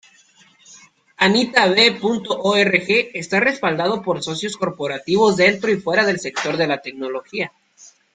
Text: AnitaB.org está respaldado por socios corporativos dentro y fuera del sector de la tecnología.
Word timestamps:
AnitaB.org 1.19 2.87
está 3.13 3.39
respaldado 3.39 4.01
por 4.01 4.23
socios 4.23 4.57
corporativos 4.57 5.37
dentro 5.37 5.69
y 5.69 5.75
fuera 5.79 6.05
del 6.07 6.19
sector 6.19 6.57
de 6.57 6.65
la 6.65 6.81
tecnología. 6.81 7.51